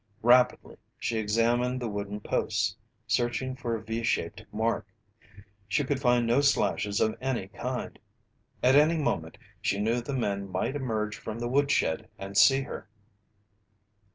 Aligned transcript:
Rapidly 0.23 0.77
she 0.97 1.19
examined 1.19 1.79
the 1.79 1.87
wooden 1.87 2.21
posts, 2.21 2.75
searching 3.05 3.55
for 3.55 3.75
a 3.75 3.83
V 3.83 4.01
shaped 4.01 4.43
mark. 4.51 4.87
She 5.67 5.83
could 5.83 6.01
find 6.01 6.25
no 6.25 6.41
slashes 6.41 6.99
of 6.99 7.15
any 7.21 7.49
kind. 7.49 7.99
At 8.63 8.75
any 8.75 8.97
moment 8.97 9.37
she 9.61 9.79
knew 9.79 10.01
the 10.01 10.13
men 10.15 10.49
might 10.51 10.75
emerge 10.75 11.17
from 11.17 11.37
the 11.37 11.47
woodshed 11.47 12.09
and 12.17 12.35
see 12.35 12.61
her. 12.63 12.89